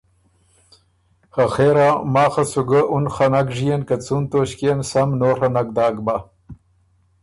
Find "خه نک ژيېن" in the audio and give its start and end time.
3.13-3.81